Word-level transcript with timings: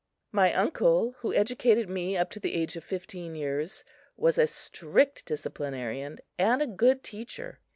My 0.31 0.51
uncle, 0.51 1.13
who 1.19 1.31
educated 1.31 1.87
me 1.87 2.17
up 2.17 2.31
to 2.31 2.39
the 2.39 2.55
age 2.55 2.75
of 2.75 2.83
fifteen 2.83 3.35
years, 3.35 3.83
was 4.17 4.39
a 4.39 4.47
strict 4.47 5.27
disciplinarian 5.27 6.17
and 6.39 6.59
a 6.59 6.65
good 6.65 7.03
teacher. 7.03 7.59